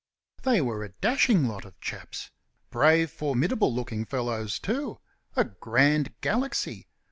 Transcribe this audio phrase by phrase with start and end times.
[0.41, 2.31] They were a dashing lot of chaps
[2.71, 4.97] brave, formidable looking fellows, too.
[5.35, 6.87] A grand galaxy.